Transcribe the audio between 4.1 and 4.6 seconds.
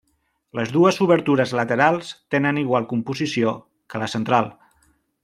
central.